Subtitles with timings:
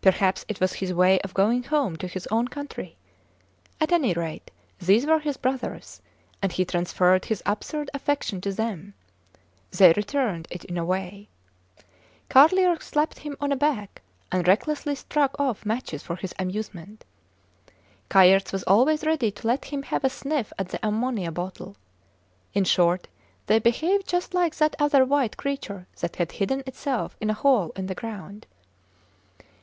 [0.00, 2.96] Perhaps it was his way of going home to his own country?
[3.78, 6.00] At any rate, these were his brothers,
[6.40, 8.94] and he transferred his absurd affection to them.
[9.70, 11.28] They returned it in a way.
[12.30, 14.00] Carlier slapped him on the back,
[14.32, 17.04] and recklessly struck off matches for his amusement.
[18.08, 21.76] Kayerts was always ready to let him have a sniff at the ammonia bottle.
[22.54, 23.06] In short,
[23.44, 27.72] they behaved just like that other white creature that had hidden itself in a hole
[27.76, 28.46] in the ground.